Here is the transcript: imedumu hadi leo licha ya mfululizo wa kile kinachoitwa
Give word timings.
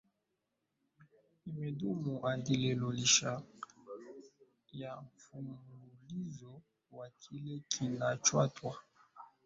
imedumu 1.49 2.11
hadi 2.23 2.53
leo 2.61 2.91
licha 2.97 3.31
ya 4.71 5.01
mfululizo 5.01 6.61
wa 6.91 7.09
kile 7.09 7.59
kinachoitwa 7.67 8.75